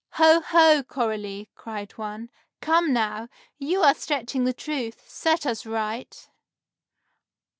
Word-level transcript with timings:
"Ho, 0.13 0.41
ho, 0.43 0.81
Coralie!" 0.81 1.47
cried 1.53 1.91
one. 1.95 2.31
"Come, 2.59 2.91
now! 2.91 3.29
You 3.59 3.83
are 3.83 3.93
stretching 3.93 4.45
the 4.45 4.51
truth! 4.53 5.07
Set 5.07 5.45
us 5.45 5.63
right!" 5.63 6.27